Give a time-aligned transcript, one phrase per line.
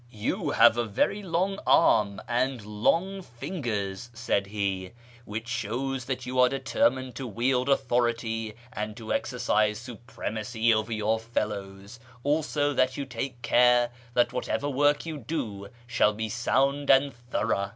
[0.27, 0.87] "You have a
[1.21, 4.93] loug arm and long fingers," said he,"
[5.25, 11.19] which shows that you are determined to wield authority and to exercise supremacy over your
[11.19, 17.13] fellows, also that you take care that whatever work you do shall be sound and
[17.13, 17.69] thorough."